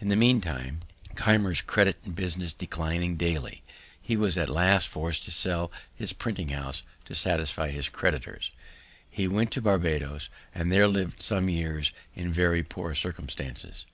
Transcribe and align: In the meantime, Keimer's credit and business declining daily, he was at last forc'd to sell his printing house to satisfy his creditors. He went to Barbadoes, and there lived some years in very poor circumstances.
In 0.00 0.08
the 0.08 0.16
meantime, 0.16 0.80
Keimer's 1.16 1.62
credit 1.62 1.96
and 2.04 2.14
business 2.14 2.52
declining 2.52 3.16
daily, 3.16 3.62
he 3.98 4.18
was 4.18 4.36
at 4.36 4.50
last 4.50 4.86
forc'd 4.86 5.22
to 5.24 5.30
sell 5.30 5.72
his 5.94 6.12
printing 6.12 6.50
house 6.50 6.82
to 7.06 7.14
satisfy 7.14 7.70
his 7.70 7.88
creditors. 7.88 8.50
He 9.08 9.26
went 9.26 9.50
to 9.52 9.62
Barbadoes, 9.62 10.28
and 10.54 10.70
there 10.70 10.88
lived 10.88 11.22
some 11.22 11.48
years 11.48 11.94
in 12.14 12.30
very 12.30 12.62
poor 12.62 12.94
circumstances. 12.94 13.86